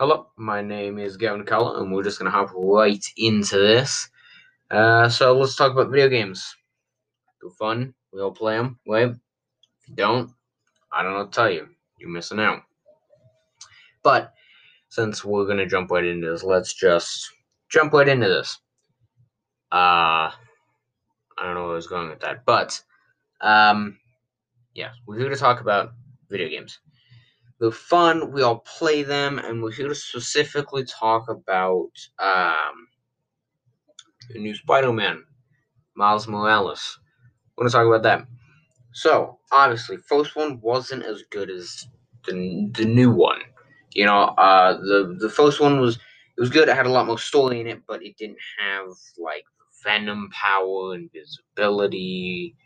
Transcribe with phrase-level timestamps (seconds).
[0.00, 4.08] Hello, my name is Gavin Cullen, and we're just gonna hop right into this.
[4.70, 6.54] Uh, so let's talk about video games.
[7.42, 7.94] They're fun.
[8.12, 8.78] We all play them.
[8.86, 9.08] Right?
[9.08, 10.30] If you don't,
[10.92, 11.66] I don't know to tell you.
[11.98, 12.62] You're missing out.
[14.04, 14.34] But
[14.88, 17.28] since we're gonna jump right into this, let's just
[17.68, 18.56] jump right into this.
[19.72, 22.80] Uh, I don't know where I was going with that, but
[23.40, 23.98] um,
[24.74, 25.90] yeah, we're here to talk about
[26.30, 26.78] video games.
[27.60, 28.32] They're fun.
[28.32, 32.88] We all play them, and we're here to specifically talk about um,
[34.30, 35.24] the new Spider-Man,
[35.96, 37.00] Miles Morales.
[37.56, 38.26] We're gonna talk about that.
[38.92, 41.86] So obviously, first one wasn't as good as
[42.26, 43.40] the the new one.
[43.92, 46.68] You know, uh, the the first one was it was good.
[46.68, 49.44] It had a lot more story in it, but it didn't have like
[49.84, 52.56] Venom power, invisibility.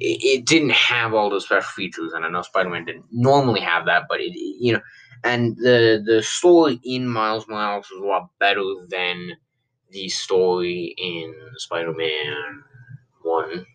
[0.00, 3.86] It, it didn't have all those special features, and I know Spider-Man didn't normally have
[3.86, 4.80] that, but it, you know,
[5.22, 9.32] and the the story in Miles Morales was a lot better than
[9.90, 12.62] the story in Spider-Man
[13.22, 13.66] One.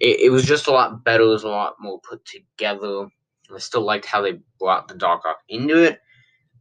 [0.00, 1.24] It, it was just a lot better.
[1.24, 3.06] It was a lot more put together.
[3.54, 6.00] I still liked how they brought the Doc Ock into it,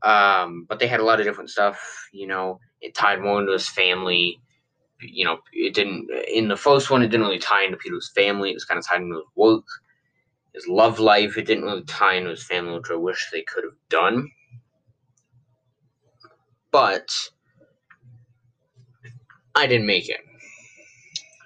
[0.04, 2.08] um, but they had a lot of different stuff.
[2.14, 4.40] You know, it tied more into his family
[5.02, 7.02] you know, it didn't in the first one.
[7.04, 8.52] It didn't really tie into Peter's family.
[8.52, 9.66] It was kind of tied into his work,
[10.54, 11.38] his love life.
[11.38, 14.30] It didn't really tie into his family, which I wish they could have done.
[16.72, 17.10] But
[19.56, 20.22] I didn't make it.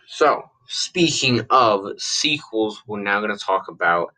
[0.07, 4.13] So, speaking of sequels, we're now going to talk about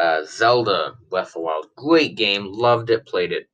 [0.00, 1.66] uh, Zelda Breath of the Wild.
[1.76, 2.46] Great game.
[2.46, 3.06] Loved it.
[3.06, 3.48] Played it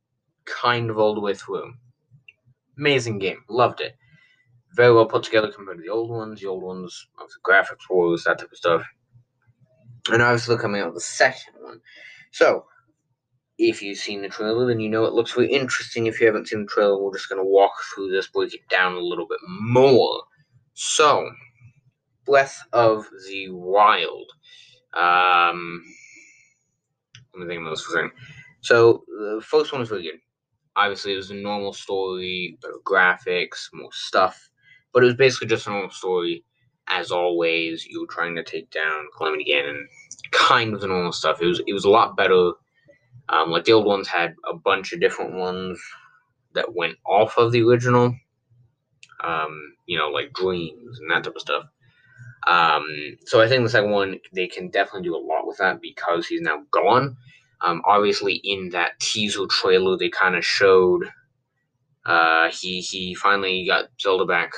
[0.44, 1.74] kind of all the way through.
[2.76, 3.42] Amazing game.
[3.48, 3.96] Loved it
[4.74, 6.40] very well put together compared to the old ones.
[6.40, 7.06] The old ones,
[7.44, 8.82] graphics wars, that type of stuff.
[10.10, 11.80] And obviously, coming out with the second one.
[12.30, 12.66] So,
[13.58, 16.06] if you've seen the trailer, then you know it looks very interesting.
[16.06, 18.68] If you haven't seen the trailer, we're just going to walk through this, break it
[18.68, 20.22] down a little bit more.
[20.74, 21.28] So,
[22.24, 24.30] Breath of the Wild.
[24.94, 25.82] Um,
[27.34, 28.12] let me think of this for a second.
[28.60, 30.20] So, the first one was really good.
[30.76, 34.47] Obviously, it was a normal story, better graphics, more stuff
[34.92, 36.44] but it was basically just an old story.
[36.86, 39.82] As always, you were trying to take down Calamity Ganon,
[40.32, 41.42] kind of the normal stuff.
[41.42, 42.52] It was it was a lot better.
[43.28, 45.78] Um, like the old ones had a bunch of different ones
[46.54, 48.16] that went off of the original.
[49.22, 51.64] Um, you know, like dreams and that type of stuff.
[52.46, 52.86] Um,
[53.26, 56.26] so I think the second one they can definitely do a lot with that because
[56.26, 57.16] he's now gone.
[57.60, 61.12] Um, obviously, in that teaser trailer, they kind of showed
[62.06, 64.52] uh, he he finally got Zelda back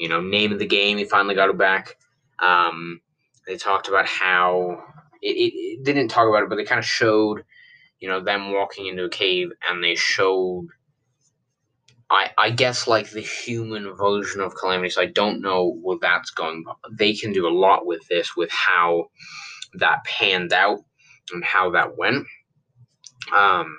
[0.00, 0.96] you know, name of the game.
[0.96, 1.98] He finally got it back.
[2.40, 3.02] Um,
[3.46, 4.82] they talked about how
[5.20, 7.44] it, it, it didn't talk about it, but they kind of showed,
[8.00, 10.68] you know, them walking into a cave, and they showed,
[12.10, 14.88] I I guess like the human version of Calamity.
[14.90, 16.64] So I don't know where that's going.
[16.90, 19.10] They can do a lot with this, with how
[19.74, 20.80] that panned out
[21.30, 22.26] and how that went.
[23.36, 23.76] Um,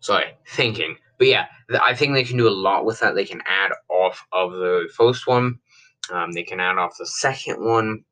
[0.00, 0.96] sorry, thinking.
[1.18, 1.46] But yeah,
[1.82, 3.14] I think they can do a lot with that.
[3.14, 5.58] They can add off of the first one.
[6.12, 8.04] Um, they can add off the second one.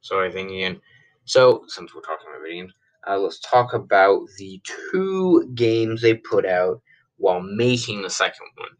[0.00, 0.80] Sorry, thinking again.
[1.24, 2.72] So, since we're talking about video games,
[3.06, 4.60] uh, let's talk about the
[4.90, 6.80] two games they put out
[7.16, 8.70] while making the second one.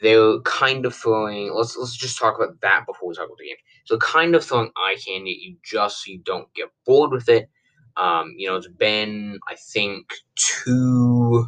[0.00, 1.52] They're kind of throwing.
[1.52, 3.56] Let's let's just talk about that before we talk about the game.
[3.84, 7.28] So, kind of throwing eye candy at you just so you don't get bored with
[7.28, 7.50] it
[7.96, 11.46] um, you know, it's been I think two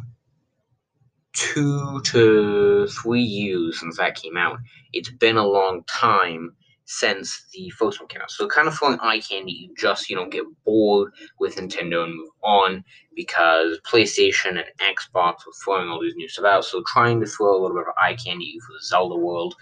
[1.33, 4.57] two to three years since that came out.
[4.93, 6.55] It's been a long time
[6.85, 8.29] since the first one came out.
[8.29, 12.15] So kind of throwing eye candy, you just you don't get bored with Nintendo and
[12.15, 12.83] move on
[13.15, 16.65] because PlayStation and Xbox were throwing all these new stuff out.
[16.65, 19.55] So trying to throw a little bit of eye candy you for the Zelda world,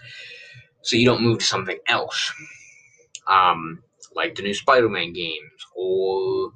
[0.82, 2.32] so you don't move to something else,
[3.28, 3.82] um,
[4.14, 6.52] like the new Spider-Man games or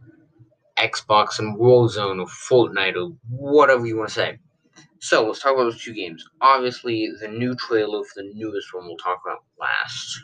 [0.78, 4.38] Xbox and Warzone or Fortnite or whatever you want to say.
[5.00, 6.24] So let's talk about those two games.
[6.40, 10.20] Obviously, the new trailer for the newest one we'll talk about last.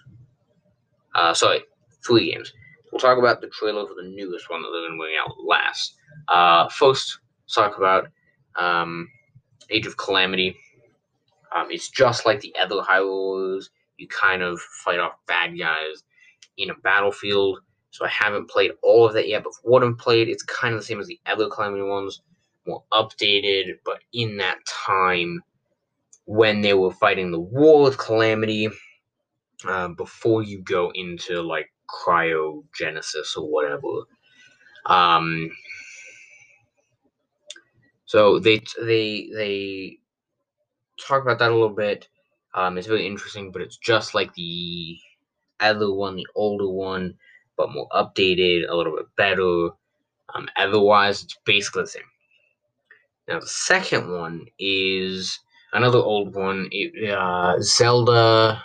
[1.14, 1.60] Uh, sorry,
[2.06, 2.52] three games.
[2.90, 5.34] We'll talk about the trailer for the newest one that they're going to bring out
[5.46, 5.94] last.
[6.28, 8.08] Uh, first, let's talk about
[8.58, 9.08] um,
[9.70, 10.56] Age of Calamity.
[11.54, 13.62] Um, it's just like the other Hyrule
[13.98, 16.02] You kind of fight off bad guys
[16.56, 17.60] in a battlefield.
[17.92, 20.80] So I haven't played all of that yet, but what I've played, it's kind of
[20.80, 22.22] the same as the other Calamity ones,
[22.66, 25.42] more updated, but in that time
[26.24, 28.68] when they were fighting the war with Calamity,
[29.68, 33.88] uh, before you go into like cryogenesis or whatever.
[34.86, 35.50] Um,
[38.06, 39.98] so they they they
[41.00, 42.08] talk about that a little bit.
[42.54, 44.98] Um, it's very interesting, but it's just like the
[45.60, 47.14] other one, the older one,
[47.62, 49.68] but more updated, a little bit better.
[50.34, 52.02] Um, otherwise, it's basically the same.
[53.28, 55.38] Now, the second one is
[55.72, 56.68] another old one.
[56.72, 58.60] It, uh, Zelda.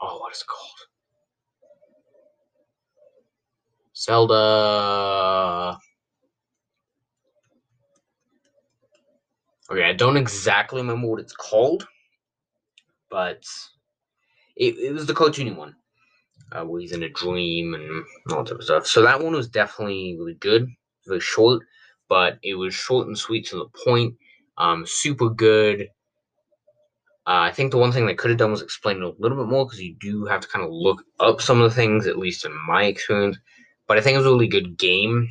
[0.00, 0.88] Oh, what is it called?
[3.96, 5.78] Zelda.
[9.70, 11.86] Okay, I don't exactly remember what it's called,
[13.10, 13.42] but
[14.56, 15.74] it, it was the cartoony one
[16.52, 18.86] uh, where he's in a dream and all that stuff.
[18.86, 20.68] So that one was definitely really good,
[21.06, 21.62] very short,
[22.08, 24.14] but it was short and sweet to the point.
[24.56, 25.88] Um, super good.
[27.26, 29.36] Uh, I think the one thing they could have done was explain it a little
[29.36, 32.06] bit more because you do have to kind of look up some of the things,
[32.06, 33.36] at least in my experience.
[33.86, 35.28] But I think it was a really good game.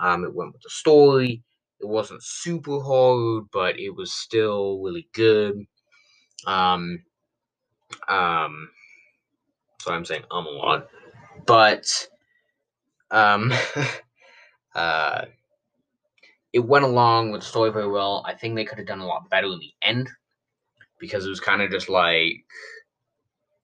[0.00, 1.42] Um, it went with the story.
[1.80, 5.64] It wasn't super hard, but it was still really good.
[6.46, 7.02] Um,
[8.08, 8.68] um,
[9.80, 10.88] so I'm saying um a lot,
[11.46, 11.86] but
[13.10, 13.52] um,
[14.74, 15.24] uh,
[16.52, 18.22] it went along with the story very well.
[18.26, 20.10] I think they could have done a lot better in the end
[20.98, 22.44] because it was kind of just like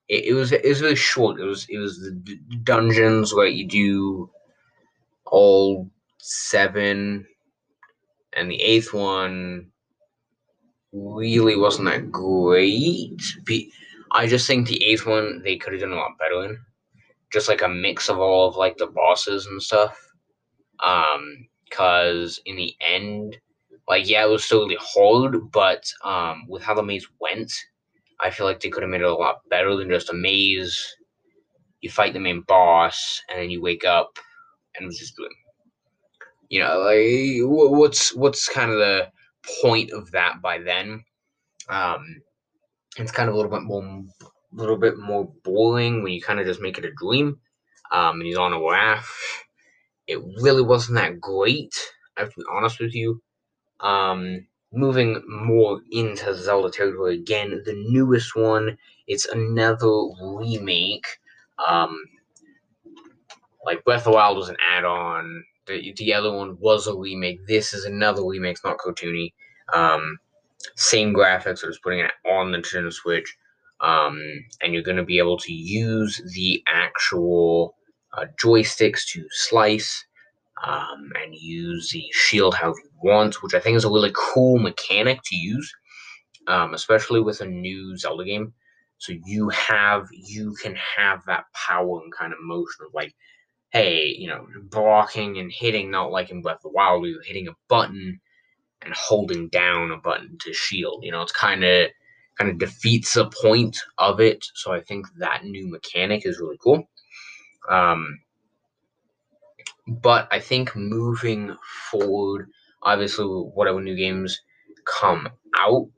[0.09, 0.53] it, it, was.
[0.53, 1.39] It was really short.
[1.39, 1.67] It was.
[1.69, 4.31] It was the dungeons where you do
[5.27, 7.27] all seven,
[8.33, 9.71] and the eighth one
[10.93, 13.21] really wasn't that great.
[14.13, 16.59] I just think the eighth one they could have done a lot better in,
[17.33, 19.99] just like a mix of all of like the bosses and stuff.
[20.85, 23.37] Um, cause in the end,
[23.89, 27.53] like yeah, it was really hard, but um, with how the maze went,
[28.21, 30.97] I feel like they could have made it a lot better than just a maze.
[31.81, 34.19] You fight the main boss, and then you wake up,
[34.75, 35.31] and it was just doing.
[36.49, 39.09] You know, like what's what's kind of the
[39.61, 41.05] point of that by then?
[41.69, 42.23] Um,
[42.97, 44.03] it's kind of a little bit more,
[44.53, 47.39] little bit more boring when you kind of just make it a dream.
[47.93, 49.11] Um, and he's on a raft.
[50.07, 51.75] It really wasn't that great.
[52.17, 53.23] I have to be honest with you.
[53.81, 59.91] Um, moving more into Zelda territory again, the newest one, it's another
[60.21, 61.07] remake.
[61.67, 61.99] Um,
[63.65, 65.45] like Breath of the Wild was an add-on.
[65.67, 67.47] The, the other one was a remake.
[67.47, 68.53] This is another remake.
[68.53, 69.33] It's not cartoony.
[69.73, 70.19] Um,
[70.77, 73.37] same graphics, so just putting it on the Nintendo Switch.
[73.81, 74.19] Um,
[74.63, 77.77] and you're going to be able to use the actual
[78.17, 80.05] uh, joysticks to slice
[80.65, 84.59] um, and use the shield however you want, which I think is a really cool
[84.59, 85.71] mechanic to use,
[86.47, 88.55] um, especially with a new Zelda game.
[88.99, 93.15] So you have you can have that power and kind of motion of like,
[93.73, 97.23] hey, you know, blocking and hitting, not like in Breath of the Wild, where you're
[97.23, 98.21] hitting a button
[98.87, 101.05] and holding down a button to shield.
[101.05, 101.91] You know, it's kind of
[102.39, 104.47] kind of defeats the point of it.
[104.55, 106.89] So I think that new mechanic is really cool.
[107.69, 108.21] Um,
[109.87, 111.57] but I think moving
[111.91, 112.49] forward,
[112.83, 114.41] obviously, whatever new games
[114.85, 115.29] come
[115.59, 115.89] out,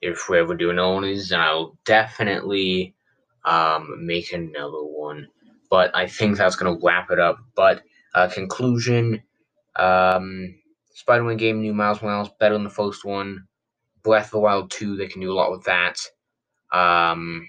[0.00, 2.94] if we ever do another one of these, then I'll definitely
[3.44, 5.28] um, make another one.
[5.70, 7.38] But I think that's going to wrap it up.
[7.54, 7.82] But
[8.14, 9.22] uh, conclusion.
[9.76, 10.54] Um,
[10.98, 13.46] Spider-Man game, new Miles Morales, better than the first one.
[14.02, 15.96] Breath of the Wild 2, they can do a lot with that.
[16.72, 17.48] Um,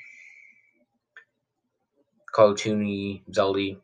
[2.31, 3.77] cartoony Zelda,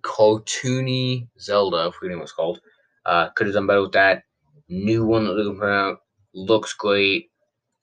[0.00, 2.62] cartoony Zelda, forgetting what it's called.
[3.04, 4.22] Uh, could have done better with that.
[4.70, 5.98] New one that they're going to put out
[6.32, 7.30] looks great.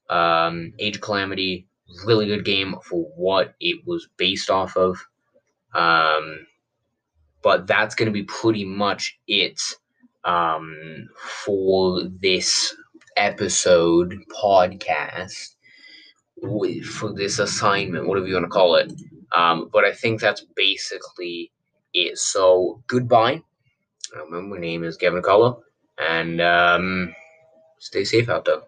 [0.10, 1.68] Um, Age of Calamity,
[2.08, 4.98] really good game for what it was based off of.
[5.76, 6.48] Um,
[7.44, 9.62] but that's going to be pretty much it
[10.26, 11.08] um,
[11.46, 12.76] for this
[13.18, 15.56] episode podcast
[16.84, 18.92] for this assignment, whatever you want to call it.
[19.36, 21.52] Um, but I think that's basically
[21.94, 22.18] it.
[22.18, 23.42] So goodbye.
[24.30, 25.64] My name is Gavin Collo,
[25.98, 27.16] and um,
[27.80, 28.62] stay safe out there.